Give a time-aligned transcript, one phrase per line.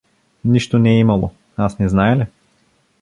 [0.45, 2.25] Нищо не е имало, аз не зная ли?